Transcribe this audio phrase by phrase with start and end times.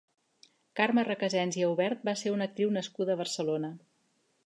[0.79, 3.75] Carme Recasens i Aubert va ser una actriu nascuda a Barcelona.